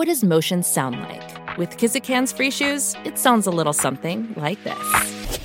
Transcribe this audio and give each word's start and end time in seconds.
What 0.00 0.08
does 0.08 0.24
motion 0.24 0.62
sound 0.62 0.98
like? 0.98 1.58
With 1.58 1.76
Kizik 1.76 2.06
hands 2.06 2.32
free 2.32 2.50
shoes, 2.50 2.96
it 3.04 3.18
sounds 3.18 3.46
a 3.46 3.50
little 3.50 3.74
something 3.74 4.32
like 4.34 4.58
this. 4.64 5.38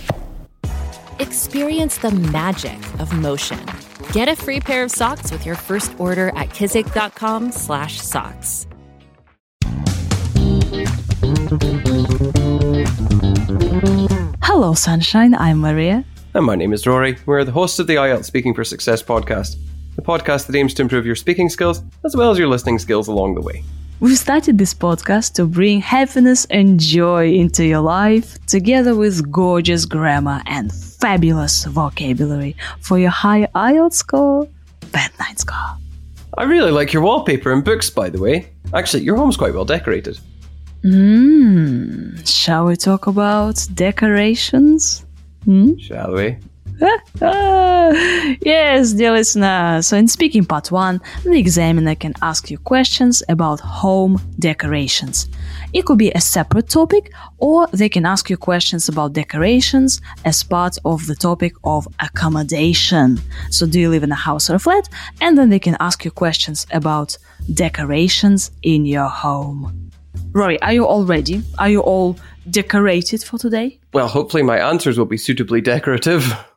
Experience 1.19 1.97
the 1.97 2.11
magic 2.11 2.77
of 3.01 3.11
motion. 3.11 3.59
Get 4.13 4.29
a 4.29 4.35
free 4.37 4.61
pair 4.61 4.85
of 4.85 4.91
socks 4.91 5.29
with 5.29 5.45
your 5.45 5.55
first 5.55 5.93
order 5.99 6.29
at 6.37 6.51
kizik.com/socks. 6.51 8.67
Hello, 14.41 14.73
Sunshine. 14.73 15.35
I'm 15.35 15.59
Maria. 15.59 16.05
And 16.33 16.45
my 16.45 16.55
name 16.55 16.71
is 16.71 16.87
Rory. 16.87 17.17
We're 17.25 17.43
the 17.43 17.51
hosts 17.51 17.79
of 17.79 17.87
the 17.87 17.95
IELTS 17.95 18.23
Speaking 18.23 18.53
for 18.53 18.63
Success 18.63 19.03
podcast, 19.03 19.57
the 19.97 20.01
podcast 20.01 20.47
that 20.47 20.55
aims 20.55 20.73
to 20.75 20.81
improve 20.81 21.05
your 21.05 21.15
speaking 21.15 21.49
skills 21.49 21.83
as 22.05 22.15
well 22.15 22.31
as 22.31 22.39
your 22.39 22.47
listening 22.47 22.79
skills 22.79 23.09
along 23.09 23.35
the 23.35 23.41
way. 23.41 23.61
We've 24.01 24.17
started 24.17 24.57
this 24.57 24.73
podcast 24.73 25.33
to 25.35 25.45
bring 25.45 25.79
happiness 25.79 26.45
and 26.49 26.77
joy 26.79 27.31
into 27.31 27.65
your 27.65 27.79
life, 27.79 28.37
together 28.45 28.93
with 28.93 29.31
gorgeous 29.31 29.85
grammar 29.85 30.41
and 30.47 30.71
fabulous 30.71 31.63
vocabulary 31.63 32.57
for 32.81 32.99
your 32.99 33.09
high 33.09 33.47
IELTS 33.55 33.93
score, 33.93 34.47
band 34.91 35.13
9 35.17 35.37
score. 35.37 35.77
I 36.37 36.43
really 36.43 36.71
like 36.71 36.91
your 36.91 37.03
wallpaper 37.03 37.53
and 37.53 37.63
books, 37.63 37.89
by 37.89 38.09
the 38.09 38.19
way. 38.19 38.51
Actually, 38.73 39.03
your 39.03 39.15
home's 39.15 39.37
quite 39.37 39.53
well 39.53 39.63
decorated. 39.63 40.19
Mmm. 40.83 42.27
Shall 42.27 42.65
we 42.65 42.75
talk 42.75 43.07
about 43.07 43.65
decorations? 43.73 45.05
Hmm? 45.45 45.77
Shall 45.77 46.13
we? 46.13 46.37
yes, 48.41 48.93
dear 48.93 49.11
listener. 49.11 49.81
So, 49.81 49.95
in 49.95 50.09
speaking 50.09 50.45
part 50.45 50.71
one, 50.71 50.99
the 51.23 51.39
examiner 51.39 51.95
can 51.95 52.13
ask 52.21 52.51
you 52.51 52.57
questions 52.57 53.23
about 53.29 53.61
home 53.61 54.21
decorations. 54.39 55.29
It 55.71 55.85
could 55.85 55.97
be 55.97 56.11
a 56.11 56.19
separate 56.19 56.67
topic, 56.67 57.13
or 57.37 57.67
they 57.67 57.87
can 57.87 58.05
ask 58.05 58.29
you 58.29 58.35
questions 58.35 58.89
about 58.89 59.13
decorations 59.13 60.01
as 60.25 60.43
part 60.43 60.77
of 60.83 61.05
the 61.07 61.15
topic 61.15 61.53
of 61.63 61.87
accommodation. 61.99 63.21
So, 63.51 63.65
do 63.65 63.79
you 63.79 63.89
live 63.89 64.03
in 64.03 64.11
a 64.11 64.15
house 64.15 64.49
or 64.49 64.55
a 64.55 64.59
flat? 64.59 64.89
And 65.21 65.37
then 65.37 65.49
they 65.49 65.59
can 65.59 65.77
ask 65.79 66.03
you 66.03 66.11
questions 66.11 66.67
about 66.71 67.17
decorations 67.53 68.51
in 68.63 68.85
your 68.85 69.07
home. 69.07 69.91
Rory, 70.33 70.61
are 70.61 70.73
you 70.73 70.85
all 70.85 71.05
ready? 71.05 71.41
Are 71.57 71.69
you 71.69 71.79
all 71.79 72.17
decorated 72.51 73.23
for 73.23 73.37
today? 73.37 73.79
Well, 73.93 74.09
hopefully, 74.09 74.43
my 74.43 74.59
answers 74.59 74.97
will 74.97 75.05
be 75.05 75.17
suitably 75.17 75.61
decorative. 75.61 76.35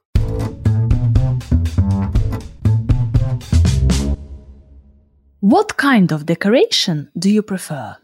What 5.49 5.79
kind 5.79 6.13
of 6.13 6.27
decoration 6.27 7.11
do 7.19 7.31
you 7.31 7.41
prefer? 7.41 7.97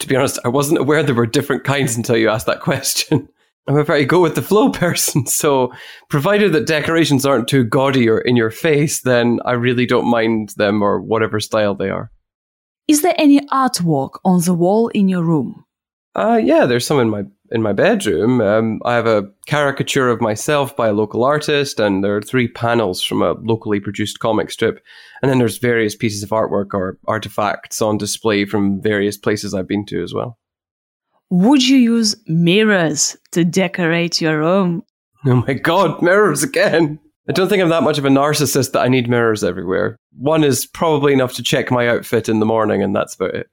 To 0.00 0.06
be 0.06 0.16
honest, 0.16 0.38
I 0.44 0.48
wasn't 0.48 0.80
aware 0.80 1.02
there 1.02 1.14
were 1.14 1.24
different 1.24 1.64
kinds 1.64 1.96
until 1.96 2.14
you 2.14 2.28
asked 2.28 2.44
that 2.44 2.60
question. 2.60 3.26
I'm 3.66 3.78
a 3.78 3.84
very 3.84 4.04
go 4.04 4.20
with 4.20 4.34
the 4.34 4.42
flow 4.42 4.68
person, 4.84 5.24
so 5.24 5.72
provided 6.10 6.52
that 6.52 6.66
decorations 6.66 7.24
aren't 7.24 7.48
too 7.48 7.64
gaudy 7.64 8.06
or 8.06 8.18
in 8.18 8.36
your 8.36 8.50
face, 8.50 9.00
then 9.00 9.40
I 9.46 9.52
really 9.52 9.86
don't 9.86 10.10
mind 10.10 10.50
them 10.58 10.82
or 10.82 11.00
whatever 11.00 11.40
style 11.40 11.74
they 11.74 11.88
are. 11.88 12.10
Is 12.86 13.00
there 13.00 13.14
any 13.16 13.40
artwork 13.46 14.18
on 14.22 14.42
the 14.42 14.52
wall 14.52 14.88
in 14.88 15.08
your 15.08 15.22
room? 15.22 15.64
Uh, 16.14 16.38
yeah, 16.44 16.66
there's 16.66 16.86
some 16.86 17.00
in 17.00 17.08
my 17.08 17.22
in 17.54 17.62
my 17.62 17.72
bedroom. 17.72 18.40
Um, 18.40 18.80
I 18.84 18.94
have 18.94 19.06
a 19.06 19.30
caricature 19.46 20.10
of 20.10 20.20
myself 20.20 20.76
by 20.76 20.88
a 20.88 20.92
local 20.92 21.22
artist, 21.22 21.78
and 21.78 22.02
there 22.02 22.16
are 22.16 22.20
three 22.20 22.48
panels 22.48 23.00
from 23.00 23.22
a 23.22 23.34
locally 23.34 23.78
produced 23.78 24.18
comic 24.18 24.50
strip. 24.50 24.84
And 25.22 25.30
then 25.30 25.38
there's 25.38 25.58
various 25.58 25.94
pieces 25.94 26.24
of 26.24 26.30
artwork 26.30 26.74
or 26.74 26.98
artifacts 27.06 27.80
on 27.80 27.96
display 27.96 28.44
from 28.44 28.82
various 28.82 29.16
places 29.16 29.54
I've 29.54 29.68
been 29.68 29.86
to 29.86 30.02
as 30.02 30.12
well. 30.12 30.36
Would 31.30 31.66
you 31.66 31.78
use 31.78 32.16
mirrors 32.26 33.16
to 33.30 33.44
decorate 33.44 34.20
your 34.20 34.40
room? 34.40 34.82
Oh 35.24 35.44
my 35.46 35.54
god, 35.54 36.02
mirrors 36.02 36.42
again! 36.42 36.98
I 37.28 37.32
don't 37.32 37.48
think 37.48 37.62
I'm 37.62 37.70
that 37.70 37.84
much 37.84 37.98
of 37.98 38.04
a 38.04 38.10
narcissist 38.10 38.72
that 38.72 38.82
I 38.82 38.88
need 38.88 39.08
mirrors 39.08 39.42
everywhere. 39.42 39.96
One 40.18 40.44
is 40.44 40.66
probably 40.66 41.12
enough 41.12 41.32
to 41.34 41.42
check 41.42 41.70
my 41.70 41.88
outfit 41.88 42.28
in 42.28 42.40
the 42.40 42.46
morning, 42.46 42.82
and 42.82 42.94
that's 42.94 43.14
about 43.14 43.34
it. 43.34 43.48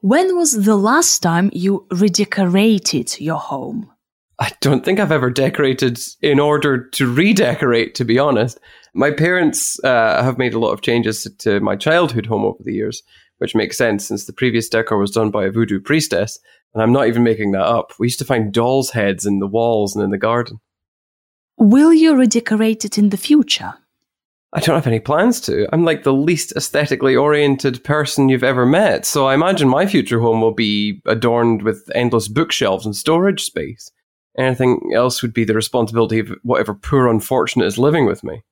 When 0.00 0.36
was 0.36 0.64
the 0.64 0.76
last 0.76 1.20
time 1.20 1.50
you 1.52 1.86
redecorated 1.90 3.18
your 3.20 3.38
home? 3.38 3.90
I 4.38 4.52
don't 4.60 4.84
think 4.84 5.00
I've 5.00 5.12
ever 5.12 5.30
decorated 5.30 5.98
in 6.20 6.38
order 6.38 6.88
to 6.90 7.12
redecorate, 7.12 7.94
to 7.94 8.04
be 8.04 8.18
honest. 8.18 8.60
My 8.94 9.10
parents 9.10 9.82
uh, 9.82 10.22
have 10.22 10.36
made 10.36 10.52
a 10.52 10.58
lot 10.58 10.72
of 10.72 10.82
changes 10.82 11.26
to 11.38 11.60
my 11.60 11.76
childhood 11.76 12.26
home 12.26 12.44
over 12.44 12.62
the 12.62 12.74
years, 12.74 13.02
which 13.38 13.54
makes 13.54 13.78
sense 13.78 14.06
since 14.06 14.26
the 14.26 14.34
previous 14.34 14.68
decor 14.68 14.98
was 14.98 15.10
done 15.10 15.30
by 15.30 15.46
a 15.46 15.50
voodoo 15.50 15.80
priestess. 15.80 16.38
And 16.74 16.82
I'm 16.82 16.92
not 16.92 17.08
even 17.08 17.22
making 17.22 17.52
that 17.52 17.64
up. 17.64 17.92
We 17.98 18.08
used 18.08 18.18
to 18.18 18.26
find 18.26 18.52
dolls' 18.52 18.90
heads 18.90 19.24
in 19.24 19.38
the 19.38 19.46
walls 19.46 19.96
and 19.96 20.04
in 20.04 20.10
the 20.10 20.18
garden. 20.18 20.60
Will 21.56 21.94
you 21.94 22.14
redecorate 22.14 22.84
it 22.84 22.98
in 22.98 23.08
the 23.08 23.16
future? 23.16 23.74
I 24.56 24.60
don't 24.60 24.74
have 24.74 24.86
any 24.86 25.00
plans 25.00 25.38
to. 25.42 25.68
I'm 25.70 25.84
like 25.84 26.02
the 26.02 26.14
least 26.14 26.54
aesthetically 26.56 27.14
oriented 27.14 27.84
person 27.84 28.30
you've 28.30 28.42
ever 28.42 28.64
met, 28.64 29.04
so 29.04 29.26
I 29.26 29.34
imagine 29.34 29.68
my 29.68 29.84
future 29.84 30.18
home 30.18 30.40
will 30.40 30.54
be 30.54 31.02
adorned 31.04 31.60
with 31.60 31.90
endless 31.94 32.26
bookshelves 32.26 32.86
and 32.86 32.96
storage 32.96 33.44
space. 33.44 33.90
Anything 34.38 34.92
else 34.94 35.20
would 35.20 35.34
be 35.34 35.44
the 35.44 35.52
responsibility 35.52 36.20
of 36.20 36.32
whatever 36.42 36.72
poor 36.72 37.06
unfortunate 37.06 37.66
is 37.66 37.76
living 37.76 38.06
with 38.06 38.24
me. 38.24 38.44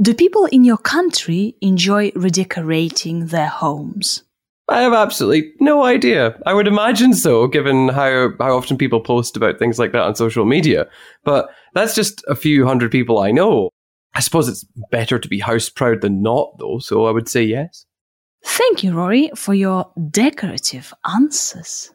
Do 0.00 0.14
people 0.14 0.46
in 0.46 0.64
your 0.64 0.78
country 0.78 1.56
enjoy 1.60 2.10
redecorating 2.14 3.26
their 3.26 3.48
homes? 3.48 4.22
I 4.70 4.80
have 4.80 4.94
absolutely 4.94 5.52
no 5.60 5.84
idea. 5.84 6.40
I 6.46 6.54
would 6.54 6.66
imagine 6.66 7.12
so, 7.12 7.48
given 7.48 7.88
how, 7.88 8.30
how 8.38 8.56
often 8.56 8.78
people 8.78 9.00
post 9.00 9.36
about 9.36 9.58
things 9.58 9.78
like 9.78 9.92
that 9.92 10.04
on 10.04 10.14
social 10.14 10.46
media. 10.46 10.86
But 11.22 11.50
that's 11.74 11.94
just 11.94 12.24
a 12.28 12.34
few 12.34 12.64
hundred 12.64 12.90
people 12.90 13.18
I 13.18 13.30
know. 13.30 13.68
I 14.18 14.20
suppose 14.20 14.48
it's 14.48 14.64
better 14.90 15.16
to 15.16 15.28
be 15.28 15.38
house 15.38 15.68
proud 15.68 16.00
than 16.00 16.22
not, 16.22 16.58
though, 16.58 16.80
so 16.80 17.06
I 17.06 17.12
would 17.12 17.28
say 17.28 17.44
yes. 17.44 17.86
Thank 18.44 18.82
you, 18.82 18.92
Rory, 18.92 19.30
for 19.36 19.54
your 19.54 19.92
decorative 20.10 20.92
answers. 21.08 21.92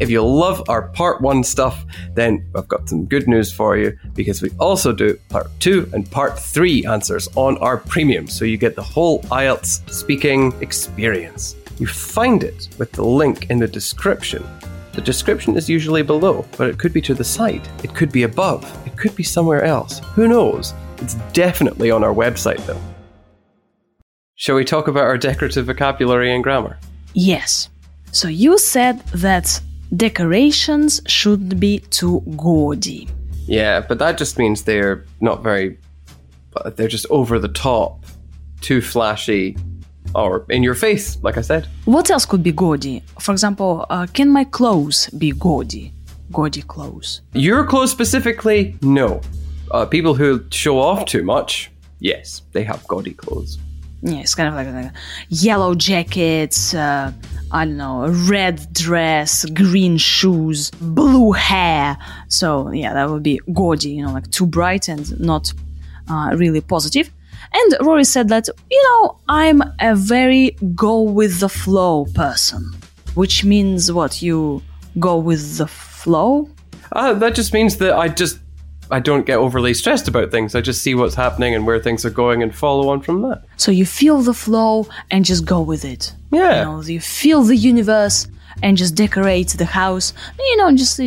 If 0.00 0.10
you 0.10 0.20
love 0.20 0.68
our 0.68 0.88
part 0.88 1.22
one 1.22 1.44
stuff, 1.44 1.86
then 2.16 2.44
I've 2.56 2.66
got 2.66 2.88
some 2.88 3.06
good 3.06 3.28
news 3.28 3.52
for 3.52 3.76
you 3.76 3.96
because 4.14 4.42
we 4.42 4.50
also 4.58 4.92
do 4.92 5.16
part 5.28 5.46
two 5.60 5.88
and 5.92 6.10
part 6.10 6.36
three 6.36 6.84
answers 6.86 7.28
on 7.36 7.56
our 7.58 7.76
premium. 7.76 8.26
So 8.26 8.44
you 8.44 8.56
get 8.56 8.74
the 8.74 8.82
whole 8.82 9.22
IELTS 9.30 9.88
speaking 9.92 10.52
experience. 10.60 11.54
You 11.78 11.86
find 11.86 12.42
it 12.42 12.68
with 12.78 12.90
the 12.90 13.04
link 13.04 13.48
in 13.48 13.60
the 13.60 13.68
description. 13.68 14.44
The 14.96 15.02
description 15.02 15.58
is 15.58 15.68
usually 15.68 16.00
below, 16.00 16.46
but 16.56 16.70
it 16.70 16.78
could 16.78 16.94
be 16.94 17.02
to 17.02 17.12
the 17.12 17.22
side, 17.22 17.68
it 17.84 17.94
could 17.94 18.10
be 18.10 18.22
above, 18.22 18.64
it 18.86 18.96
could 18.96 19.14
be 19.14 19.22
somewhere 19.22 19.62
else. 19.62 19.98
Who 20.14 20.26
knows? 20.26 20.72
It's 21.02 21.16
definitely 21.34 21.90
on 21.90 22.02
our 22.02 22.14
website 22.14 22.64
though. 22.64 22.80
Shall 24.36 24.56
we 24.56 24.64
talk 24.64 24.88
about 24.88 25.04
our 25.04 25.18
decorative 25.18 25.66
vocabulary 25.66 26.34
and 26.34 26.42
grammar? 26.42 26.78
Yes. 27.12 27.68
So 28.10 28.28
you 28.28 28.56
said 28.56 29.00
that 29.08 29.60
decorations 29.94 31.02
shouldn't 31.06 31.60
be 31.60 31.80
too 31.90 32.22
gaudy. 32.38 33.06
Yeah, 33.46 33.80
but 33.80 33.98
that 33.98 34.16
just 34.16 34.38
means 34.38 34.62
they're 34.62 35.04
not 35.20 35.42
very. 35.42 35.78
They're 36.74 36.88
just 36.88 37.06
over 37.10 37.38
the 37.38 37.48
top, 37.48 38.02
too 38.62 38.80
flashy, 38.80 39.58
or 40.14 40.44
in 40.48 40.62
your 40.62 40.74
face, 40.74 41.18
like 41.22 41.36
I 41.36 41.42
said. 41.42 41.66
What 41.84 42.10
else 42.10 42.24
could 42.24 42.42
be 42.42 42.52
gaudy? 42.52 43.02
For 43.20 43.32
example, 43.32 43.86
uh, 43.90 44.06
can 44.12 44.30
my 44.30 44.44
clothes 44.44 45.08
be 45.10 45.32
gaudy? 45.32 45.92
Gaudy 46.32 46.62
clothes. 46.62 47.20
Your 47.32 47.64
clothes 47.64 47.90
specifically, 47.90 48.76
no. 48.82 49.20
Uh, 49.70 49.86
people 49.86 50.14
who 50.14 50.44
show 50.50 50.78
off 50.78 51.06
too 51.06 51.22
much, 51.22 51.70
yes, 51.98 52.42
they 52.52 52.62
have 52.64 52.86
gaudy 52.88 53.14
clothes. 53.14 53.58
Yeah, 54.02 54.18
it's 54.18 54.34
kind 54.34 54.48
of 54.48 54.54
like, 54.54 54.68
like 54.84 54.92
yellow 55.28 55.74
jackets, 55.74 56.74
uh, 56.74 57.12
I 57.50 57.64
don't 57.64 57.76
know, 57.76 58.06
red 58.28 58.72
dress, 58.72 59.44
green 59.46 59.96
shoes, 59.96 60.70
blue 60.70 61.32
hair. 61.32 61.96
So, 62.28 62.70
yeah, 62.70 62.92
that 62.92 63.08
would 63.08 63.22
be 63.22 63.40
gaudy, 63.52 63.90
you 63.90 64.04
know, 64.04 64.12
like 64.12 64.30
too 64.30 64.46
bright 64.46 64.88
and 64.88 65.18
not 65.18 65.52
uh, 66.08 66.34
really 66.36 66.60
positive. 66.60 67.10
And 67.58 67.76
Rory 67.80 68.04
said 68.04 68.28
that, 68.28 68.48
you 68.70 68.82
know, 68.84 69.18
I'm 69.28 69.62
a 69.80 69.94
very 69.94 70.50
go 70.74 71.00
with 71.00 71.40
the 71.40 71.48
flow 71.48 72.04
person, 72.14 72.74
which 73.14 73.44
means 73.44 73.90
what? 73.90 74.20
You 74.20 74.62
go 74.98 75.16
with 75.16 75.56
the 75.56 75.66
flow? 75.66 76.50
Uh, 76.92 77.14
that 77.14 77.34
just 77.34 77.54
means 77.54 77.78
that 77.78 77.94
I 77.94 78.08
just 78.08 78.40
I 78.90 79.00
don't 79.00 79.26
get 79.26 79.38
overly 79.38 79.74
stressed 79.74 80.06
about 80.06 80.30
things. 80.30 80.54
I 80.54 80.60
just 80.60 80.82
see 80.82 80.94
what's 80.94 81.14
happening 81.14 81.54
and 81.54 81.66
where 81.66 81.80
things 81.80 82.04
are 82.04 82.10
going 82.10 82.42
and 82.42 82.54
follow 82.54 82.88
on 82.90 83.00
from 83.00 83.22
that. 83.22 83.42
So 83.56 83.72
you 83.72 83.86
feel 83.86 84.20
the 84.22 84.34
flow 84.34 84.86
and 85.10 85.24
just 85.24 85.44
go 85.44 85.60
with 85.60 85.84
it. 85.84 86.14
Yeah. 86.30 86.58
You 86.58 86.64
know, 86.64 86.82
you 86.82 87.00
feel 87.00 87.42
the 87.42 87.56
universe 87.56 88.28
and 88.62 88.76
just 88.76 88.94
decorate 88.94 89.48
the 89.48 89.64
house. 89.64 90.12
You 90.38 90.56
know, 90.58 90.70
just 90.76 91.00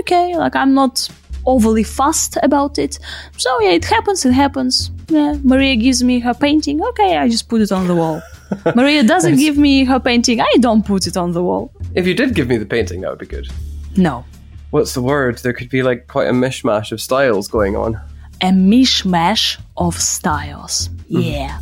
okay, 0.00 0.36
like 0.36 0.56
I'm 0.56 0.74
not 0.74 1.08
overly 1.46 1.82
fussed 1.82 2.38
about 2.42 2.78
it. 2.78 2.98
So 3.36 3.60
yeah, 3.60 3.70
it 3.70 3.84
happens, 3.84 4.24
it 4.24 4.32
happens. 4.32 4.90
Yeah, 5.08 5.36
Maria 5.42 5.76
gives 5.76 6.02
me 6.02 6.20
her 6.20 6.34
painting. 6.34 6.82
Okay, 6.82 7.16
I 7.16 7.28
just 7.28 7.48
put 7.48 7.60
it 7.60 7.72
on 7.72 7.86
the 7.86 7.94
wall. 7.94 8.22
Maria 8.74 9.02
doesn't 9.02 9.36
give 9.36 9.56
me 9.56 9.84
her 9.84 9.98
painting. 10.00 10.40
I 10.40 10.54
don't 10.60 10.84
put 10.84 11.06
it 11.06 11.16
on 11.16 11.32
the 11.32 11.42
wall. 11.42 11.72
If 11.94 12.06
you 12.06 12.14
did 12.14 12.34
give 12.34 12.48
me 12.48 12.56
the 12.58 12.66
painting, 12.66 13.00
that 13.02 13.10
would 13.10 13.18
be 13.18 13.26
good. 13.26 13.48
No. 13.96 14.24
What's 14.70 14.94
the 14.94 15.02
word? 15.02 15.38
There 15.38 15.52
could 15.52 15.68
be 15.68 15.82
like 15.82 16.08
quite 16.08 16.28
a 16.28 16.32
mishmash 16.32 16.92
of 16.92 17.00
styles 17.00 17.48
going 17.48 17.76
on. 17.76 18.00
A 18.40 18.46
mishmash 18.46 19.60
of 19.76 19.94
styles. 20.00 20.88
Hmm. 21.08 21.20
Yeah. 21.20 21.58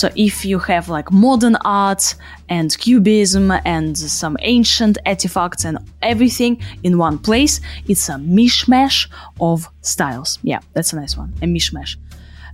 So 0.00 0.08
if 0.16 0.46
you 0.46 0.58
have 0.60 0.88
like 0.88 1.12
modern 1.12 1.56
art 1.56 2.14
and 2.48 2.74
cubism 2.78 3.50
and 3.66 3.98
some 3.98 4.38
ancient 4.40 4.96
artifacts 5.04 5.66
and 5.66 5.76
everything 6.00 6.62
in 6.82 6.96
one 6.96 7.18
place, 7.18 7.60
it's 7.86 8.08
a 8.08 8.14
mishmash 8.14 9.10
of 9.42 9.68
styles. 9.82 10.38
Yeah, 10.42 10.60
that's 10.72 10.94
a 10.94 10.96
nice 10.96 11.18
one. 11.18 11.34
A 11.42 11.44
mishmash. 11.44 11.96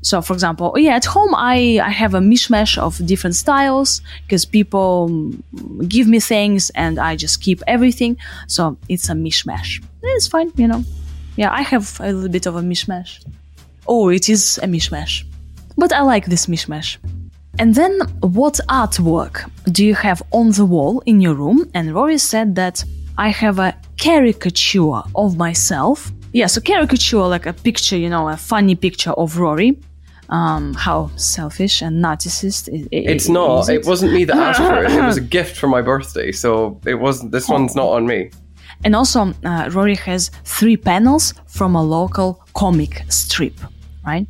So, 0.02 0.20
for 0.22 0.32
example, 0.32 0.72
oh, 0.74 0.78
yeah, 0.78 0.96
at 0.96 1.04
home 1.04 1.36
I, 1.36 1.78
I 1.80 1.90
have 1.90 2.14
a 2.14 2.18
mishmash 2.18 2.78
of 2.78 3.06
different 3.06 3.36
styles 3.36 4.02
because 4.24 4.44
people 4.44 5.32
give 5.86 6.08
me 6.08 6.18
things 6.18 6.70
and 6.70 6.98
I 6.98 7.14
just 7.14 7.40
keep 7.40 7.62
everything. 7.68 8.16
So 8.48 8.76
it's 8.88 9.08
a 9.08 9.12
mishmash. 9.12 9.80
It's 10.02 10.26
fine, 10.26 10.50
you 10.56 10.66
know. 10.66 10.82
Yeah, 11.36 11.52
I 11.52 11.62
have 11.62 12.00
a 12.00 12.12
little 12.12 12.28
bit 12.28 12.46
of 12.46 12.56
a 12.56 12.60
mishmash. 12.60 13.24
Oh, 13.86 14.08
it 14.08 14.28
is 14.28 14.58
a 14.64 14.66
mishmash. 14.66 15.22
But 15.78 15.92
I 15.92 16.00
like 16.00 16.26
this 16.26 16.46
mishmash. 16.46 16.96
And 17.58 17.74
then, 17.74 18.00
what 18.20 18.60
artwork 18.68 19.50
do 19.72 19.84
you 19.84 19.94
have 19.94 20.22
on 20.30 20.50
the 20.50 20.66
wall 20.66 21.02
in 21.06 21.22
your 21.22 21.34
room? 21.34 21.70
And 21.72 21.94
Rory 21.94 22.18
said 22.18 22.54
that 22.56 22.84
I 23.16 23.30
have 23.30 23.58
a 23.58 23.74
caricature 23.96 25.02
of 25.14 25.38
myself. 25.38 26.12
Yeah, 26.32 26.48
so 26.48 26.60
caricature, 26.60 27.26
like 27.26 27.46
a 27.46 27.54
picture, 27.54 27.96
you 27.96 28.10
know, 28.10 28.28
a 28.28 28.36
funny 28.36 28.74
picture 28.74 29.12
of 29.12 29.38
Rory. 29.38 29.78
Um, 30.28 30.74
how 30.74 31.10
selfish 31.14 31.82
and 31.82 32.04
narcissist 32.04 32.66
it, 32.68 32.88
it, 32.90 33.08
It's 33.08 33.28
not. 33.28 33.60
is 33.60 33.68
It 33.68 33.86
wasn't 33.86 34.12
me 34.12 34.24
that 34.24 34.36
asked 34.36 34.58
for 34.58 34.84
it. 34.84 34.90
It 34.90 35.04
was 35.04 35.16
a 35.16 35.20
gift 35.36 35.56
for 35.56 35.68
my 35.68 35.80
birthday, 35.80 36.32
so 36.32 36.80
it 36.84 36.96
wasn't. 36.96 37.30
This 37.30 37.48
one's 37.48 37.76
not 37.76 37.88
on 37.88 38.06
me. 38.06 38.30
And 38.84 38.94
also, 38.96 39.32
uh, 39.44 39.70
Rory 39.72 39.94
has 39.94 40.30
three 40.44 40.76
panels 40.76 41.32
from 41.46 41.76
a 41.76 41.82
local 41.82 42.44
comic 42.54 43.04
strip, 43.08 43.54
right? 44.04 44.26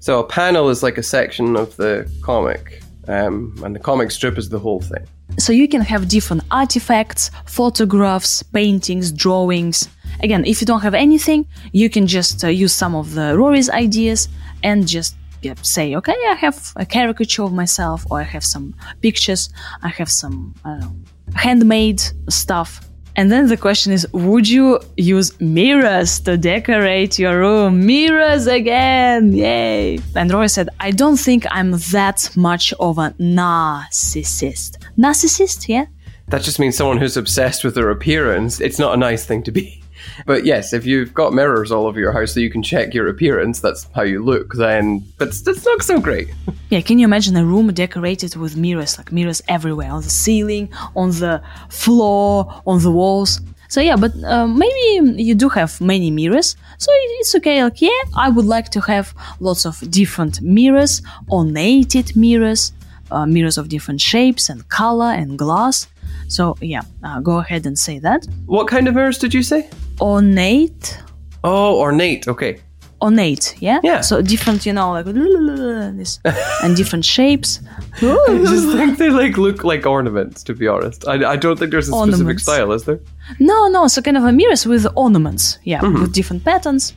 So 0.00 0.18
a 0.18 0.24
panel 0.24 0.70
is 0.70 0.82
like 0.82 0.98
a 0.98 1.02
section 1.02 1.56
of 1.56 1.76
the 1.76 2.10
comic, 2.22 2.82
um, 3.06 3.54
and 3.62 3.74
the 3.74 3.78
comic 3.78 4.10
strip 4.10 4.38
is 4.38 4.48
the 4.48 4.58
whole 4.58 4.80
thing. 4.80 5.06
So 5.38 5.52
you 5.52 5.68
can 5.68 5.82
have 5.82 6.08
different 6.08 6.42
artifacts, 6.50 7.30
photographs, 7.46 8.42
paintings, 8.42 9.12
drawings. 9.12 9.88
Again, 10.22 10.44
if 10.44 10.60
you 10.60 10.66
don't 10.66 10.80
have 10.80 10.94
anything, 10.94 11.46
you 11.72 11.88
can 11.90 12.06
just 12.06 12.42
uh, 12.42 12.48
use 12.48 12.72
some 12.72 12.94
of 12.94 13.14
the 13.14 13.36
Rory's 13.36 13.70
ideas 13.70 14.28
and 14.62 14.88
just 14.88 15.16
yeah, 15.42 15.54
say, 15.62 15.94
okay, 15.96 16.16
I 16.28 16.34
have 16.34 16.72
a 16.76 16.84
caricature 16.84 17.42
of 17.42 17.52
myself, 17.52 18.06
or 18.10 18.20
I 18.20 18.24
have 18.24 18.44
some 18.44 18.74
pictures, 19.00 19.50
I 19.82 19.88
have 19.88 20.10
some, 20.10 20.54
I 20.64 20.70
don't 20.70 20.80
know, 20.80 20.94
handmade 21.34 22.02
stuff. 22.28 22.89
And 23.16 23.30
then 23.30 23.48
the 23.48 23.56
question 23.56 23.92
is, 23.92 24.06
would 24.12 24.48
you 24.48 24.80
use 24.96 25.38
mirrors 25.40 26.20
to 26.20 26.36
decorate 26.36 27.18
your 27.18 27.38
room? 27.38 27.84
Mirrors 27.84 28.46
again! 28.46 29.32
Yay! 29.32 29.98
And 30.14 30.32
Rory 30.32 30.48
said, 30.48 30.68
I 30.78 30.90
don't 30.90 31.18
think 31.18 31.46
I'm 31.50 31.72
that 31.92 32.30
much 32.36 32.72
of 32.74 32.98
a 32.98 33.10
narcissist. 33.18 34.76
Narcissist, 34.96 35.68
yeah? 35.68 35.86
That 36.28 36.42
just 36.42 36.60
means 36.60 36.76
someone 36.76 36.98
who's 36.98 37.16
obsessed 37.16 37.64
with 37.64 37.74
their 37.74 37.90
appearance. 37.90 38.60
It's 38.60 38.78
not 38.78 38.94
a 38.94 38.96
nice 38.96 39.24
thing 39.24 39.42
to 39.42 39.50
be. 39.50 39.79
But 40.26 40.44
yes, 40.44 40.72
if 40.72 40.86
you've 40.86 41.12
got 41.14 41.32
mirrors 41.32 41.70
all 41.72 41.86
over 41.86 41.98
your 41.98 42.12
house 42.12 42.34
so 42.34 42.40
you 42.40 42.50
can 42.50 42.62
check 42.62 42.94
your 42.94 43.08
appearance, 43.08 43.60
that's 43.60 43.86
how 43.94 44.02
you 44.02 44.24
look, 44.24 44.54
then 44.54 45.04
that's, 45.18 45.42
that's 45.42 45.64
not 45.64 45.82
so 45.82 46.00
great. 46.00 46.28
Yeah, 46.70 46.82
can 46.82 47.00
you 47.00 47.04
imagine 47.04 47.34
a 47.36 47.44
room 47.44 47.72
decorated 47.72 48.36
with 48.36 48.56
mirrors, 48.56 48.96
like 48.96 49.10
mirrors 49.10 49.42
everywhere, 49.48 49.90
on 49.90 50.02
the 50.02 50.10
ceiling, 50.10 50.68
on 50.94 51.10
the 51.10 51.42
floor, 51.68 52.62
on 52.64 52.80
the 52.80 52.92
walls? 52.92 53.40
So 53.70 53.80
yeah, 53.80 53.96
but 53.96 54.12
uh, 54.24 54.46
maybe 54.46 55.22
you 55.22 55.34
do 55.34 55.48
have 55.48 55.80
many 55.80 56.10
mirrors, 56.10 56.56
so 56.78 56.90
it's 57.20 57.34
okay. 57.36 57.62
Like 57.62 57.80
yeah, 57.80 58.02
I 58.16 58.28
would 58.28 58.44
like 58.44 58.70
to 58.70 58.80
have 58.80 59.14
lots 59.38 59.64
of 59.64 59.78
different 59.90 60.40
mirrors, 60.42 61.02
ornated 61.28 62.16
mirrors, 62.16 62.72
uh, 63.12 63.26
mirrors 63.26 63.58
of 63.58 63.68
different 63.68 64.00
shapes 64.00 64.48
and 64.48 64.68
color 64.68 65.12
and 65.12 65.38
glass. 65.38 65.86
So 66.26 66.56
yeah, 66.60 66.82
uh, 67.04 67.20
go 67.20 67.38
ahead 67.38 67.64
and 67.64 67.78
say 67.78 68.00
that. 68.00 68.26
What 68.46 68.66
kind 68.66 68.88
of 68.88 68.94
mirrors 68.94 69.18
did 69.18 69.34
you 69.34 69.42
say? 69.42 69.70
Ornate, 70.00 70.98
Oh, 71.42 71.78
ornate. 71.80 72.28
Okay. 72.28 72.60
ornate, 73.02 73.54
yeah. 73.60 73.80
Yeah. 73.82 74.02
So 74.02 74.20
different, 74.22 74.66
you 74.66 74.72
know, 74.74 74.92
like 74.92 75.04
this, 75.96 76.18
and 76.62 76.76
different 76.76 77.04
shapes. 77.04 77.60
I 78.02 78.44
just 78.46 78.76
think 78.76 78.98
they 78.98 79.08
like 79.10 79.38
look 79.38 79.64
like 79.64 79.86
ornaments. 79.86 80.42
To 80.44 80.54
be 80.54 80.68
honest, 80.68 81.06
I, 81.08 81.32
I 81.32 81.36
don't 81.36 81.58
think 81.58 81.70
there's 81.70 81.88
a 81.88 81.92
specific 81.92 82.14
Ornaments. 82.14 82.42
style, 82.42 82.72
is 82.72 82.84
there? 82.84 83.00
No, 83.38 83.68
no, 83.68 83.88
so 83.88 84.02
kind 84.02 84.16
of 84.16 84.24
a 84.24 84.32
mirrors 84.32 84.66
with 84.66 84.86
ornaments, 84.96 85.58
yeah, 85.64 85.80
with 85.82 86.12
different 86.12 86.44
patterns, 86.44 86.94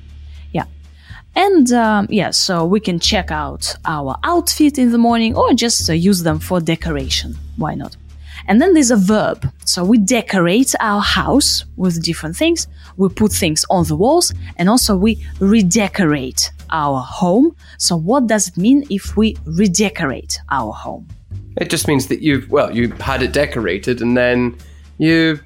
yeah. 0.51 0.65
And 1.35 1.71
um, 1.71 2.07
yeah, 2.09 2.31
so 2.31 2.65
we 2.65 2.79
can 2.79 2.99
check 2.99 3.31
out 3.31 3.75
our 3.85 4.17
outfit 4.23 4.77
in 4.77 4.91
the 4.91 4.97
morning 4.97 5.35
or 5.35 5.53
just 5.53 5.89
uh, 5.89 5.93
use 5.93 6.23
them 6.23 6.39
for 6.39 6.59
decoration. 6.59 7.35
Why 7.57 7.75
not? 7.75 7.95
And 8.47 8.61
then 8.61 8.73
there's 8.73 8.91
a 8.91 8.97
verb. 8.97 9.51
So 9.65 9.83
we 9.83 9.97
decorate 9.97 10.73
our 10.79 11.01
house 11.01 11.65
with 11.77 12.03
different 12.03 12.35
things. 12.35 12.67
We 12.97 13.09
put 13.09 13.31
things 13.31 13.65
on 13.69 13.85
the 13.85 13.95
walls 13.95 14.33
and 14.57 14.69
also 14.69 14.95
we 14.95 15.25
redecorate 15.39 16.51
our 16.71 16.99
home. 16.99 17.55
So 17.77 17.95
what 17.95 18.27
does 18.27 18.47
it 18.49 18.57
mean 18.57 18.85
if 18.89 19.15
we 19.15 19.37
redecorate 19.45 20.39
our 20.51 20.73
home? 20.73 21.07
It 21.57 21.69
just 21.69 21.87
means 21.87 22.07
that 22.07 22.21
you've 22.21 22.49
well, 22.49 22.75
you 22.75 22.89
had 22.93 23.21
it 23.21 23.31
decorated 23.31 24.01
and 24.01 24.17
then 24.17 24.57
you 24.97 25.39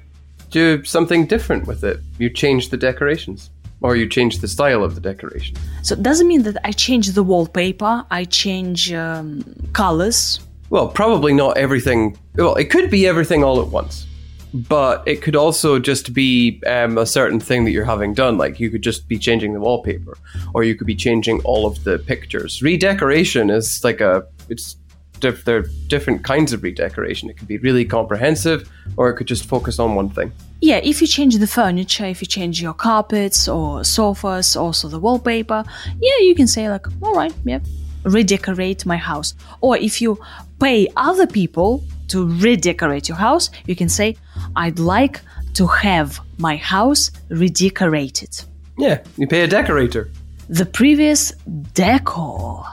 do 0.50 0.82
something 0.84 1.26
different 1.26 1.66
with 1.66 1.84
it. 1.84 2.00
You 2.18 2.30
change 2.30 2.70
the 2.70 2.76
decorations, 2.76 3.50
or 3.80 3.96
you 3.96 4.08
change 4.08 4.38
the 4.38 4.48
style 4.48 4.82
of 4.82 4.94
the 4.94 5.00
decoration. 5.00 5.56
So 5.82 5.94
it 5.94 6.02
doesn't 6.02 6.26
mean 6.26 6.42
that 6.44 6.56
I 6.64 6.72
change 6.72 7.08
the 7.08 7.22
wallpaper, 7.22 8.04
I 8.10 8.24
change 8.24 8.92
um, 8.92 9.44
colors. 9.72 10.40
Well, 10.70 10.88
probably 10.88 11.32
not 11.32 11.56
everything. 11.56 12.18
Well, 12.34 12.54
it 12.54 12.66
could 12.66 12.90
be 12.90 13.06
everything 13.06 13.42
all 13.42 13.60
at 13.60 13.68
once, 13.68 14.06
but 14.52 15.02
it 15.06 15.22
could 15.22 15.36
also 15.36 15.78
just 15.78 16.12
be 16.12 16.62
um, 16.66 16.98
a 16.98 17.06
certain 17.06 17.40
thing 17.40 17.64
that 17.64 17.70
you're 17.70 17.84
having 17.84 18.14
done. 18.14 18.38
Like 18.38 18.60
you 18.60 18.70
could 18.70 18.82
just 18.82 19.08
be 19.08 19.18
changing 19.18 19.54
the 19.54 19.60
wallpaper, 19.60 20.16
or 20.54 20.64
you 20.64 20.74
could 20.74 20.86
be 20.86 20.96
changing 20.96 21.40
all 21.42 21.66
of 21.66 21.84
the 21.84 21.98
pictures. 21.98 22.62
Redecoration 22.62 23.50
is 23.50 23.82
like 23.82 24.00
a 24.00 24.26
it's 24.48 24.76
diff- 25.20 25.44
there 25.44 25.58
are 25.58 25.66
different 25.88 26.24
kinds 26.24 26.52
of 26.52 26.62
redecoration. 26.62 27.30
It 27.30 27.36
could 27.36 27.48
be 27.48 27.58
really 27.58 27.84
comprehensive, 27.84 28.70
or 28.96 29.08
it 29.10 29.16
could 29.16 29.26
just 29.26 29.44
focus 29.44 29.78
on 29.78 29.94
one 29.94 30.10
thing. 30.10 30.32
Yeah, 30.60 30.80
if 30.82 31.00
you 31.00 31.06
change 31.06 31.36
the 31.36 31.46
furniture, 31.46 32.06
if 32.06 32.20
you 32.20 32.26
change 32.26 32.60
your 32.60 32.74
carpets 32.74 33.48
or 33.48 33.84
sofas, 33.84 34.56
also 34.56 34.88
the 34.88 34.98
wallpaper, 34.98 35.64
yeah, 36.00 36.18
you 36.20 36.34
can 36.34 36.46
say 36.46 36.68
like, 36.68 36.86
all 37.02 37.14
right, 37.14 37.32
yeah, 37.44 37.60
redecorate 38.04 38.86
my 38.86 38.96
house. 38.96 39.34
Or 39.60 39.76
if 39.76 40.00
you 40.00 40.18
pay 40.60 40.88
other 40.96 41.26
people 41.26 41.82
to 42.08 42.26
redecorate 42.26 43.08
your 43.08 43.18
house, 43.18 43.50
you 43.66 43.76
can 43.76 43.88
say, 43.88 44.16
I'd 44.56 44.78
like 44.78 45.20
to 45.54 45.66
have 45.66 46.20
my 46.38 46.56
house 46.56 47.10
redecorated. 47.28 48.44
Yeah, 48.78 49.02
you 49.16 49.26
pay 49.26 49.42
a 49.42 49.46
decorator. 49.46 50.10
The 50.48 50.66
previous 50.66 51.32
decor. 51.74 52.64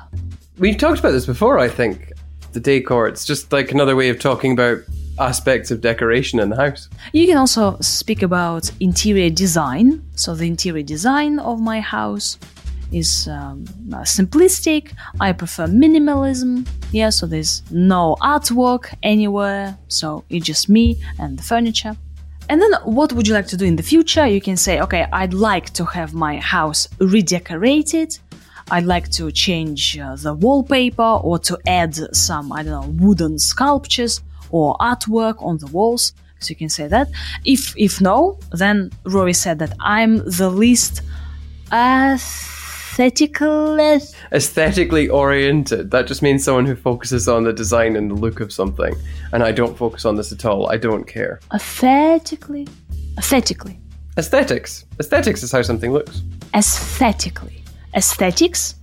We've 0.58 0.77
talked 0.77 1.00
about 1.00 1.12
this 1.12 1.25
before, 1.25 1.60
I 1.60 1.67
think. 1.67 2.13
The 2.53 2.60
decor. 2.60 3.08
It's 3.08 3.25
just 3.25 3.51
like 3.51 3.72
another 3.72 3.96
way 3.96 4.10
of 4.10 4.20
talking 4.20 4.53
about 4.53 4.79
aspects 5.20 5.72
of 5.72 5.82
decoration 5.82 6.39
in 6.39 6.50
the 6.50 6.55
house. 6.55 6.89
You 7.13 7.25
can 7.27 7.38
also 7.38 7.77
speak 7.79 8.22
about 8.22 8.72
interior 8.79 9.29
design. 9.29 10.03
So, 10.15 10.36
the 10.36 10.48
interior 10.48 10.84
design 10.84 11.39
of 11.39 11.60
my 11.60 11.82
house 11.82 12.38
is 12.95 13.27
um, 13.27 13.65
uh, 13.93 13.97
simplistic. 14.17 14.93
I 15.19 15.33
prefer 15.33 15.67
minimalism. 15.67 16.65
Yeah, 16.91 17.09
so 17.09 17.27
there's 17.27 17.61
no 17.69 18.15
artwork 18.21 18.93
anywhere. 19.03 19.77
So, 19.89 20.23
it's 20.29 20.45
just 20.45 20.69
me 20.69 20.97
and 21.19 21.37
the 21.37 21.43
furniture. 21.43 21.95
And 22.47 22.61
then, 22.61 22.71
what 22.85 23.11
would 23.13 23.27
you 23.27 23.33
like 23.33 23.47
to 23.47 23.57
do 23.57 23.65
in 23.65 23.75
the 23.75 23.83
future? 23.83 24.25
You 24.25 24.39
can 24.39 24.55
say, 24.55 24.79
okay, 24.79 25.05
I'd 25.11 25.33
like 25.33 25.73
to 25.73 25.83
have 25.85 26.13
my 26.13 26.37
house 26.37 26.87
redecorated. 26.99 28.17
I'd 28.71 28.85
like 28.85 29.09
to 29.11 29.31
change 29.31 29.97
uh, 29.99 30.15
the 30.15 30.33
wallpaper 30.33 31.11
or 31.27 31.37
to 31.39 31.59
add 31.67 31.95
some, 32.15 32.51
I 32.51 32.63
don't 32.63 32.75
know, 32.79 33.05
wooden 33.05 33.37
sculptures 33.39 34.21
or 34.51 34.75
artwork 34.77 35.43
on 35.43 35.57
the 35.57 35.67
walls. 35.67 36.13
So 36.39 36.49
you 36.49 36.55
can 36.55 36.69
say 36.69 36.87
that. 36.87 37.09
If 37.43 37.73
if 37.77 37.99
no, 38.01 38.39
then 38.51 38.91
Rory 39.05 39.33
said 39.33 39.59
that 39.59 39.73
I'm 39.79 40.17
the 40.17 40.49
least 40.49 41.01
aesthetical. 41.71 42.54
Aesthetically 44.31 45.09
oriented. 45.09 45.91
That 45.91 46.07
just 46.07 46.21
means 46.21 46.43
someone 46.43 46.65
who 46.65 46.75
focuses 46.75 47.27
on 47.27 47.43
the 47.43 47.53
design 47.53 47.95
and 47.95 48.09
the 48.11 48.15
look 48.15 48.39
of 48.39 48.51
something. 48.53 48.95
And 49.33 49.43
I 49.43 49.51
don't 49.51 49.77
focus 49.77 50.05
on 50.05 50.15
this 50.15 50.31
at 50.31 50.45
all. 50.45 50.69
I 50.69 50.77
don't 50.77 51.05
care. 51.05 51.39
Aesthetically, 51.53 52.67
aesthetically, 53.17 53.79
Aesthetics. 54.17 54.85
Aesthetics 54.99 55.43
is 55.43 55.51
how 55.51 55.61
something 55.61 55.91
looks. 55.91 56.21
aesthetically, 56.53 57.63
aesthetics, 57.95 58.75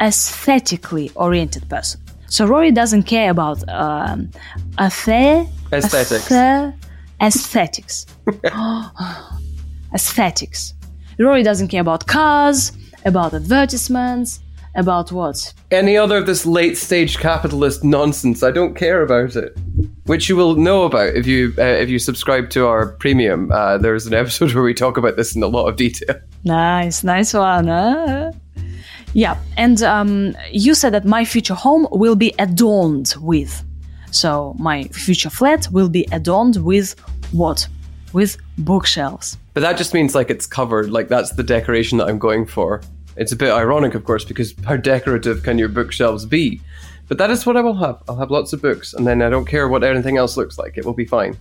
aesthetically 0.00 1.10
oriented 1.14 1.68
person. 1.68 2.00
So 2.28 2.46
Rory 2.46 2.70
doesn't 2.72 3.02
care 3.04 3.30
about 3.30 3.58
um, 3.68 4.30
aesthe- 4.78 5.46
Aesthetics. 5.72 6.28
aesthe- 6.30 6.74
aesthetics. 7.20 8.06
aesthetics. 9.94 10.74
Rory 11.18 11.42
doesn't 11.42 11.68
care 11.68 11.80
about 11.80 12.06
cars, 12.06 12.72
about 13.06 13.32
advertisements, 13.32 14.40
about 14.74 15.10
what? 15.10 15.54
Any 15.70 15.96
other 15.96 16.18
of 16.18 16.26
this 16.26 16.44
late 16.44 16.76
stage 16.76 17.18
capitalist 17.18 17.82
nonsense, 17.82 18.42
I 18.42 18.50
don't 18.50 18.74
care 18.74 19.02
about 19.02 19.34
it. 19.36 19.56
Which 20.04 20.28
you 20.28 20.36
will 20.36 20.54
know 20.56 20.84
about 20.84 21.14
if 21.16 21.26
you 21.26 21.54
uh, 21.58 21.62
if 21.62 21.88
you 21.88 21.98
subscribe 21.98 22.50
to 22.50 22.66
our 22.66 22.88
premium. 22.88 23.50
Uh, 23.50 23.78
there's 23.78 24.06
an 24.06 24.14
episode 24.14 24.52
where 24.54 24.62
we 24.62 24.74
talk 24.74 24.96
about 24.96 25.16
this 25.16 25.34
in 25.34 25.42
a 25.42 25.48
lot 25.48 25.66
of 25.66 25.76
detail. 25.76 26.16
Nice, 26.44 27.02
nice 27.02 27.32
one. 27.32 27.68
Huh? 27.68 28.32
Yeah, 29.14 29.38
and 29.56 29.82
um, 29.82 30.36
you 30.50 30.74
said 30.74 30.92
that 30.92 31.06
my 31.06 31.24
future 31.24 31.54
home 31.54 31.88
will 31.90 32.16
be 32.16 32.34
adorned 32.38 33.14
with. 33.18 33.64
So 34.10 34.54
my 34.58 34.84
future 34.84 35.30
flat 35.30 35.68
will 35.72 35.88
be 35.88 36.06
adorned 36.12 36.56
with 36.56 36.94
what? 37.32 37.66
With 38.12 38.36
bookshelves. 38.58 39.38
But 39.54 39.60
that 39.60 39.78
just 39.78 39.94
means 39.94 40.14
like 40.14 40.30
it's 40.30 40.46
covered. 40.46 40.90
Like 40.90 41.08
that's 41.08 41.30
the 41.30 41.42
decoration 41.42 41.98
that 41.98 42.08
I'm 42.08 42.18
going 42.18 42.46
for. 42.46 42.82
It's 43.16 43.32
a 43.32 43.36
bit 43.36 43.50
ironic, 43.50 43.94
of 43.94 44.04
course, 44.04 44.24
because 44.24 44.54
how 44.64 44.76
decorative 44.76 45.42
can 45.42 45.58
your 45.58 45.68
bookshelves 45.68 46.26
be? 46.26 46.60
But 47.08 47.18
that 47.18 47.30
is 47.30 47.46
what 47.46 47.56
I 47.56 47.60
will 47.60 47.76
have. 47.76 48.02
I'll 48.08 48.16
have 48.16 48.30
lots 48.30 48.52
of 48.52 48.60
books, 48.60 48.92
and 48.92 49.06
then 49.06 49.22
I 49.22 49.30
don't 49.30 49.46
care 49.46 49.68
what 49.68 49.84
anything 49.84 50.16
else 50.16 50.36
looks 50.36 50.58
like. 50.58 50.76
It 50.76 50.84
will 50.84 50.92
be 50.92 51.04
fine. 51.04 51.38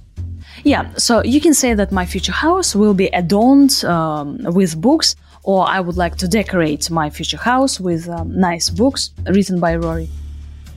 Yeah, 0.63 0.93
so 0.95 1.23
you 1.23 1.41
can 1.41 1.53
say 1.53 1.73
that 1.73 1.91
my 1.91 2.05
future 2.05 2.31
house 2.31 2.75
will 2.75 2.93
be 2.93 3.07
adorned 3.07 3.83
um, 3.83 4.37
with 4.43 4.79
books, 4.79 5.15
or 5.43 5.67
I 5.67 5.79
would 5.79 5.97
like 5.97 6.15
to 6.17 6.27
decorate 6.27 6.89
my 6.89 7.09
future 7.09 7.37
house 7.37 7.79
with 7.79 8.07
um, 8.07 8.39
nice 8.39 8.69
books 8.69 9.11
written 9.25 9.59
by 9.59 9.75
Rory. 9.75 10.09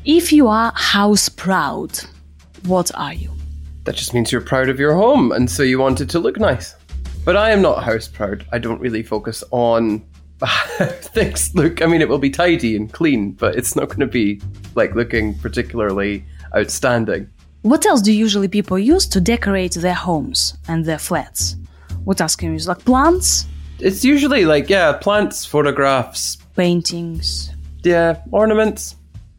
If 0.04 0.32
you 0.32 0.48
are 0.48 0.72
house 0.74 1.28
proud, 1.28 2.00
what 2.66 2.90
are 2.94 3.14
you? 3.14 3.30
That 3.84 3.94
just 3.94 4.14
means 4.14 4.32
you're 4.32 4.40
proud 4.40 4.68
of 4.68 4.80
your 4.80 4.94
home, 4.94 5.32
and 5.32 5.50
so 5.50 5.62
you 5.62 5.78
want 5.78 6.00
it 6.00 6.10
to 6.10 6.18
look 6.18 6.38
nice. 6.38 6.74
But 7.24 7.36
I 7.36 7.50
am 7.50 7.62
not 7.62 7.84
house 7.84 8.08
proud. 8.08 8.46
I 8.52 8.58
don't 8.58 8.80
really 8.80 9.02
focus 9.02 9.44
on 9.50 10.02
things 11.14 11.54
look. 11.54 11.82
I 11.82 11.86
mean, 11.86 12.00
it 12.00 12.08
will 12.08 12.18
be 12.18 12.30
tidy 12.30 12.76
and 12.76 12.92
clean, 12.92 13.32
but 13.32 13.56
it's 13.56 13.74
not 13.74 13.88
going 13.88 14.00
to 14.00 14.06
be 14.06 14.40
like 14.74 14.94
looking 14.94 15.34
particularly 15.38 16.24
outstanding. 16.56 17.28
What 17.62 17.84
else 17.86 18.00
do 18.02 18.12
usually 18.12 18.48
people 18.48 18.78
use 18.78 19.06
to 19.08 19.20
decorate 19.20 19.72
their 19.74 19.94
homes 19.94 20.56
and 20.68 20.84
their 20.84 20.98
flats? 20.98 21.56
What 22.04 22.20
else 22.20 22.36
can 22.36 22.48
you 22.48 22.52
use? 22.54 22.68
Like 22.68 22.84
plants, 22.84 23.46
It's 23.80 24.04
usually 24.04 24.44
like 24.44 24.68
yeah, 24.70 24.92
plants, 24.92 25.44
photographs, 25.44 26.36
paintings, 26.56 27.50
yeah, 27.82 28.20
ornaments. 28.30 28.96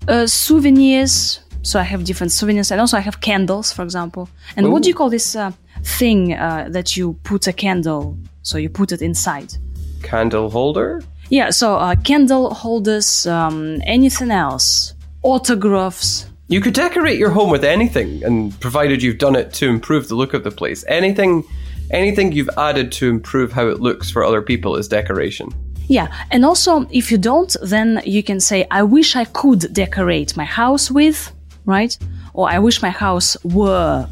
uh, 0.07 0.27
souvenirs. 0.27 1.39
So 1.61 1.79
I 1.79 1.83
have 1.83 2.03
different 2.05 2.31
souvenirs, 2.31 2.71
and 2.71 2.79
also 2.79 2.97
I 2.97 3.01
have 3.01 3.19
candles, 3.21 3.71
for 3.73 3.83
example. 3.83 4.29
And 4.55 4.71
what 4.71 4.83
do 4.83 4.89
you 4.89 4.95
call 4.95 5.09
this 5.09 5.35
uh, 5.35 5.51
thing 5.83 6.33
uh, 6.33 6.67
that 6.71 6.95
you 6.95 7.13
put 7.23 7.47
a 7.47 7.53
candle? 7.53 8.17
So 8.43 8.57
you 8.57 8.69
put 8.69 8.91
it 8.91 9.01
inside. 9.01 9.53
Candle 10.01 10.49
holder. 10.49 11.01
Yeah. 11.29 11.51
So 11.51 11.75
uh, 11.75 11.95
candle 11.95 12.53
holders, 12.53 13.27
um, 13.27 13.81
anything 13.85 14.31
else, 14.31 14.93
autographs. 15.23 16.25
You 16.47 16.61
could 16.61 16.73
decorate 16.73 17.19
your 17.19 17.29
home 17.29 17.51
with 17.51 17.63
anything, 17.63 18.23
and 18.23 18.59
provided 18.59 19.03
you've 19.03 19.19
done 19.19 19.35
it 19.35 19.53
to 19.53 19.69
improve 19.69 20.07
the 20.07 20.15
look 20.15 20.33
of 20.33 20.43
the 20.43 20.49
place, 20.49 20.83
anything, 20.87 21.43
anything 21.91 22.31
you've 22.31 22.49
added 22.57 22.91
to 22.93 23.07
improve 23.07 23.51
how 23.51 23.67
it 23.67 23.79
looks 23.79 24.09
for 24.09 24.23
other 24.23 24.41
people 24.41 24.75
is 24.75 24.87
decoration. 24.87 25.49
Yeah, 25.87 26.07
and 26.31 26.43
also 26.43 26.87
if 26.91 27.11
you 27.11 27.19
don't, 27.19 27.55
then 27.61 28.01
you 28.05 28.23
can 28.23 28.39
say, 28.39 28.65
I 28.71 28.81
wish 28.81 29.15
I 29.15 29.25
could 29.25 29.71
decorate 29.73 30.35
my 30.35 30.45
house 30.45 30.89
with, 30.89 31.31
right? 31.65 31.95
Or 32.33 32.49
I 32.49 32.57
wish 32.57 32.81
my 32.81 32.89
house 32.89 33.37
were 33.43 34.07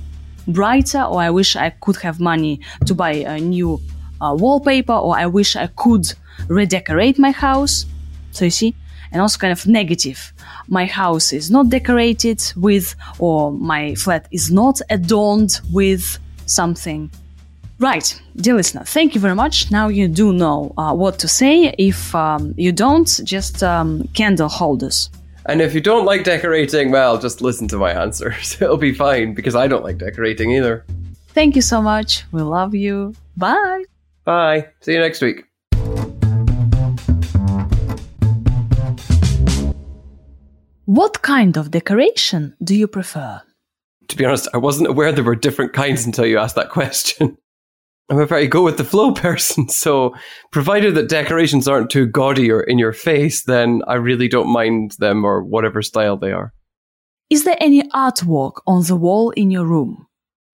brighter, 0.47 1.01
or 1.01 1.21
I 1.21 1.29
wish 1.29 1.55
I 1.55 1.71
could 1.71 1.97
have 1.97 2.19
money 2.19 2.59
to 2.85 2.93
buy 2.93 3.11
a 3.11 3.39
new 3.39 3.79
uh, 4.21 4.35
wallpaper, 4.37 4.93
or 4.93 5.17
I 5.17 5.25
wish 5.27 5.55
I 5.55 5.67
could 5.67 6.13
redecorate 6.47 7.19
my 7.19 7.31
house. 7.31 7.85
So 8.31 8.45
you 8.45 8.51
see? 8.51 8.75
And 9.11 9.21
also 9.21 9.37
kind 9.39 9.53
of 9.53 9.65
negative. 9.65 10.33
My 10.67 10.85
house 10.85 11.31
is 11.31 11.49
not 11.49 11.69
decorated 11.69 12.41
with, 12.55 12.95
or 13.19 13.51
my 13.51 13.95
flat 13.95 14.27
is 14.31 14.51
not 14.51 14.81
adorned 14.89 15.59
with 15.71 16.19
something. 16.45 17.09
Right, 17.79 18.19
dear 18.35 18.55
listener, 18.55 18.83
thank 18.83 19.13
you 19.13 19.21
very 19.21 19.35
much. 19.35 19.69
Now 19.69 19.87
you 19.87 20.07
do 20.07 20.33
know 20.33 20.73
uh, 20.77 20.93
what 20.95 21.19
to 21.19 21.27
say. 21.27 21.75
If 21.77 22.13
um, 22.15 22.55
you 22.57 22.71
don't, 22.71 23.07
just 23.23 23.61
um, 23.61 24.07
candle 24.15 24.49
holders. 24.49 25.11
And 25.45 25.61
if 25.61 25.73
you 25.73 25.79
don't 25.79 26.05
like 26.05 26.23
decorating, 26.23 26.91
well, 26.91 27.17
just 27.17 27.41
listen 27.41 27.67
to 27.69 27.77
my 27.77 27.91
answers. 27.91 28.57
It'll 28.61 28.77
be 28.77 28.93
fine 28.93 29.33
because 29.33 29.55
I 29.55 29.67
don't 29.67 29.83
like 29.83 29.99
decorating 29.99 30.51
either. 30.51 30.85
Thank 31.29 31.55
you 31.55 31.61
so 31.61 31.81
much. 31.81 32.25
We 32.31 32.41
love 32.41 32.73
you. 32.73 33.13
Bye. 33.37 33.83
Bye. 34.27 34.67
See 34.81 34.91
you 34.91 34.99
next 34.99 35.21
week. 35.21 35.45
What 40.83 41.21
kind 41.21 41.55
of 41.55 41.71
decoration 41.71 42.53
do 42.61 42.75
you 42.75 42.89
prefer? 42.89 43.41
To 44.09 44.17
be 44.17 44.25
honest, 44.25 44.49
I 44.53 44.57
wasn't 44.57 44.89
aware 44.89 45.13
there 45.13 45.23
were 45.23 45.33
different 45.33 45.71
kinds 45.71 46.05
until 46.05 46.25
you 46.25 46.37
asked 46.39 46.55
that 46.55 46.71
question. 46.71 47.37
I'm 48.09 48.19
a 48.19 48.25
very 48.25 48.47
go 48.47 48.63
with 48.63 48.75
the 48.75 48.83
flow 48.83 49.13
person, 49.27 49.69
so 49.69 50.13
provided 50.51 50.95
that 50.95 51.07
decorations 51.07 51.65
aren't 51.65 51.89
too 51.89 52.05
gaudy 52.05 52.51
or 52.51 52.59
in 52.59 52.77
your 52.77 52.93
face, 52.93 53.45
then 53.45 53.81
I 53.87 53.93
really 53.93 54.27
don't 54.27 54.51
mind 54.51 54.95
them 54.99 55.23
or 55.23 55.41
whatever 55.41 55.81
style 55.81 56.17
they 56.17 56.33
are. 56.33 56.51
Is 57.29 57.45
there 57.45 57.57
any 57.61 57.83
artwork 57.91 58.59
on 58.67 58.83
the 58.83 58.97
wall 58.97 59.31
in 59.31 59.51
your 59.51 59.65
room? 59.65 60.07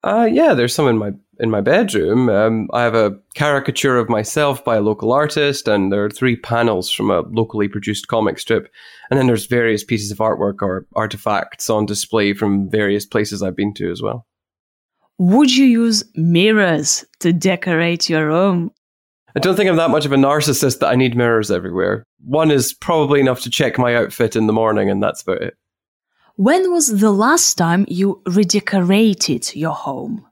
Uh, 0.03 0.29
yeah, 0.31 0.53
there's 0.53 0.75
some 0.75 0.87
in 0.87 0.97
my 0.97 1.13
in 1.39 1.49
my 1.49 1.61
bedroom. 1.61 2.29
Um, 2.29 2.69
I 2.73 2.83
have 2.83 2.95
a 2.95 3.17
caricature 3.35 3.97
of 3.97 4.09
myself 4.09 4.63
by 4.63 4.77
a 4.77 4.81
local 4.81 5.11
artist, 5.11 5.67
and 5.67 5.91
there 5.91 6.05
are 6.05 6.09
three 6.09 6.35
panels 6.35 6.91
from 6.91 7.09
a 7.09 7.21
locally 7.21 7.67
produced 7.67 8.07
comic 8.07 8.39
strip. 8.39 8.71
And 9.09 9.19
then 9.19 9.27
there's 9.27 9.45
various 9.45 9.83
pieces 9.83 10.11
of 10.11 10.19
artwork 10.19 10.61
or 10.61 10.85
artifacts 10.95 11.69
on 11.69 11.85
display 11.85 12.33
from 12.33 12.69
various 12.69 13.05
places 13.05 13.41
I've 13.41 13.55
been 13.55 13.73
to 13.75 13.91
as 13.91 14.01
well. 14.01 14.25
Would 15.19 15.55
you 15.55 15.65
use 15.65 16.03
mirrors 16.15 17.05
to 17.19 17.33
decorate 17.33 18.09
your 18.09 18.27
room? 18.27 18.71
I 19.35 19.39
don't 19.39 19.55
think 19.55 19.69
I'm 19.69 19.77
that 19.77 19.89
much 19.89 20.05
of 20.05 20.11
a 20.11 20.15
narcissist 20.15 20.79
that 20.79 20.89
I 20.89 20.95
need 20.95 21.15
mirrors 21.15 21.49
everywhere. 21.49 22.03
One 22.23 22.51
is 22.51 22.73
probably 22.73 23.19
enough 23.19 23.41
to 23.41 23.49
check 23.49 23.77
my 23.79 23.95
outfit 23.95 24.35
in 24.35 24.47
the 24.47 24.53
morning, 24.53 24.89
and 24.89 25.01
that's 25.01 25.23
about 25.23 25.41
it. 25.41 25.55
When 26.35 26.71
was 26.71 26.99
the 26.99 27.11
last 27.11 27.55
time 27.55 27.85
you 27.87 28.21
redecorated 28.25 29.55
your 29.55 29.73
home? 29.73 30.25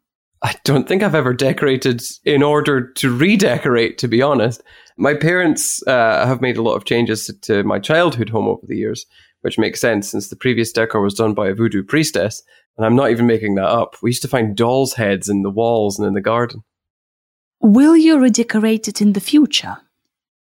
I 0.43 0.55
don't 0.63 0.87
think 0.87 1.03
I've 1.03 1.15
ever 1.15 1.33
decorated 1.33 2.01
in 2.25 2.41
order 2.41 2.91
to 2.93 3.15
redecorate, 3.15 3.97
to 3.99 4.07
be 4.07 4.21
honest. 4.21 4.63
My 4.97 5.13
parents 5.13 5.85
uh, 5.85 6.25
have 6.25 6.41
made 6.41 6.57
a 6.57 6.63
lot 6.63 6.75
of 6.75 6.85
changes 6.85 7.31
to 7.41 7.63
my 7.63 7.79
childhood 7.79 8.29
home 8.29 8.47
over 8.47 8.65
the 8.65 8.77
years, 8.77 9.05
which 9.41 9.59
makes 9.59 9.79
sense 9.79 10.09
since 10.09 10.29
the 10.29 10.35
previous 10.35 10.71
decor 10.71 11.01
was 11.01 11.13
done 11.13 11.33
by 11.33 11.49
a 11.49 11.53
voodoo 11.53 11.83
priestess. 11.83 12.41
And 12.77 12.85
I'm 12.85 12.95
not 12.95 13.11
even 13.11 13.27
making 13.27 13.55
that 13.55 13.65
up. 13.65 13.97
We 14.01 14.09
used 14.09 14.23
to 14.23 14.27
find 14.27 14.55
dolls' 14.55 14.93
heads 14.93 15.29
in 15.29 15.43
the 15.43 15.51
walls 15.51 15.99
and 15.99 16.07
in 16.07 16.15
the 16.15 16.21
garden. 16.21 16.63
Will 17.59 17.95
you 17.95 18.17
redecorate 18.17 18.87
it 18.87 19.01
in 19.01 19.13
the 19.13 19.19
future? 19.19 19.77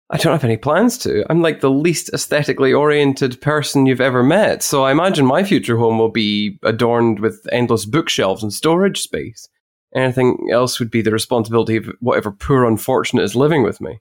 I 0.09 0.17
don't 0.17 0.33
have 0.33 0.43
any 0.43 0.57
plans 0.57 0.97
to. 0.99 1.25
I'm 1.29 1.41
like 1.41 1.61
the 1.61 1.71
least 1.71 2.09
aesthetically 2.13 2.73
oriented 2.73 3.39
person 3.41 3.85
you've 3.85 4.01
ever 4.01 4.21
met, 4.21 4.61
so 4.61 4.83
I 4.83 4.91
imagine 4.91 5.25
my 5.25 5.43
future 5.43 5.77
home 5.77 5.97
will 5.97 6.11
be 6.11 6.59
adorned 6.63 7.19
with 7.19 7.47
endless 7.51 7.85
bookshelves 7.85 8.43
and 8.43 8.53
storage 8.53 9.01
space. 9.01 9.47
Anything 9.95 10.49
else 10.51 10.79
would 10.79 10.91
be 10.91 11.01
the 11.01 11.11
responsibility 11.11 11.77
of 11.77 11.89
whatever 12.01 12.31
poor 12.31 12.65
unfortunate 12.65 13.23
is 13.23 13.35
living 13.35 13.63
with 13.63 13.79
me. 13.79 13.99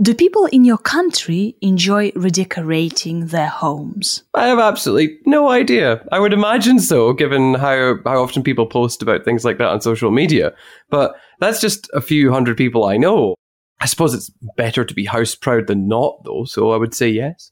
Do 0.00 0.14
people 0.14 0.46
in 0.46 0.64
your 0.64 0.78
country 0.78 1.56
enjoy 1.60 2.10
redecorating 2.14 3.26
their 3.26 3.48
homes? 3.48 4.22
I 4.32 4.46
have 4.46 4.58
absolutely 4.58 5.18
no 5.26 5.50
idea. 5.50 6.02
I 6.10 6.20
would 6.20 6.32
imagine 6.32 6.78
so, 6.78 7.12
given 7.12 7.52
how, 7.52 7.96
how 8.06 8.22
often 8.22 8.42
people 8.42 8.64
post 8.66 9.02
about 9.02 9.26
things 9.26 9.44
like 9.44 9.58
that 9.58 9.68
on 9.68 9.82
social 9.82 10.10
media. 10.10 10.54
But 10.88 11.16
that's 11.38 11.60
just 11.60 11.90
a 11.92 12.00
few 12.00 12.32
hundred 12.32 12.56
people 12.56 12.84
I 12.86 12.96
know. 12.96 13.34
I 13.80 13.86
suppose 13.86 14.14
it's 14.14 14.30
better 14.56 14.86
to 14.86 14.94
be 14.94 15.04
house 15.04 15.34
proud 15.34 15.66
than 15.66 15.86
not, 15.86 16.22
though. 16.24 16.44
So 16.44 16.70
I 16.70 16.78
would 16.78 16.94
say 16.94 17.10
yes. 17.10 17.50